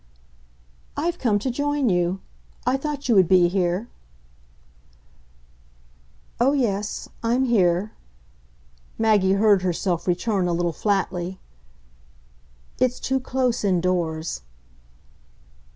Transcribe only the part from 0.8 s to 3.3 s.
"I've come to join you I thought you would